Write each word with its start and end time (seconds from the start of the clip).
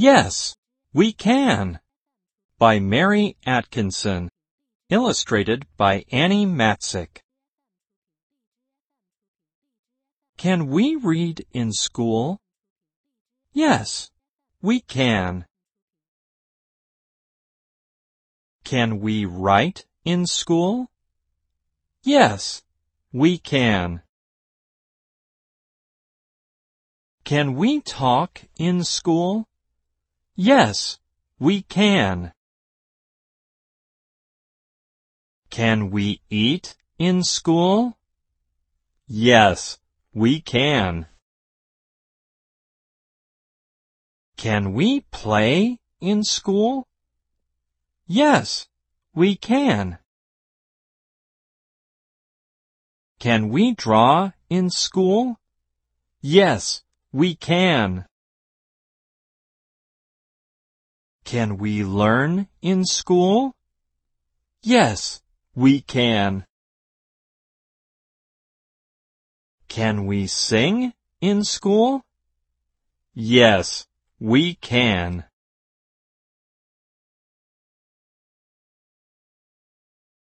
Yes, 0.00 0.54
we 0.94 1.12
can. 1.12 1.80
By 2.56 2.78
Mary 2.78 3.36
Atkinson. 3.44 4.30
Illustrated 4.90 5.66
by 5.76 6.04
Annie 6.12 6.46
Matzik. 6.46 7.18
Can 10.36 10.68
we 10.68 10.94
read 10.94 11.44
in 11.52 11.72
school? 11.72 12.38
Yes, 13.52 14.12
we 14.62 14.82
can. 14.82 15.46
Can 18.62 19.00
we 19.00 19.24
write 19.24 19.84
in 20.04 20.26
school? 20.26 20.86
Yes, 22.04 22.62
we 23.12 23.36
can. 23.36 24.02
Can 27.24 27.56
we 27.56 27.80
talk 27.80 28.42
in 28.56 28.84
school? 28.84 29.48
Yes, 30.40 31.00
we 31.40 31.62
can. 31.62 32.32
Can 35.50 35.90
we 35.90 36.20
eat 36.30 36.76
in 36.96 37.24
school? 37.24 37.98
Yes, 39.08 39.80
we 40.14 40.40
can. 40.40 41.06
Can 44.36 44.74
we 44.74 45.00
play 45.10 45.80
in 46.00 46.22
school? 46.22 46.86
Yes, 48.06 48.68
we 49.12 49.34
can. 49.34 49.98
Can 53.18 53.48
we 53.48 53.74
draw 53.74 54.30
in 54.48 54.70
school? 54.70 55.40
Yes, 56.20 56.84
we 57.10 57.34
can. 57.34 58.06
Can 61.28 61.58
we 61.58 61.84
learn 61.84 62.48
in 62.62 62.86
school? 62.86 63.54
Yes, 64.62 65.20
we 65.54 65.82
can. 65.82 66.46
Can 69.68 70.06
we 70.06 70.26
sing 70.26 70.94
in 71.20 71.44
school? 71.44 72.02
Yes, 73.12 73.86
we 74.18 74.54
can. 74.54 75.27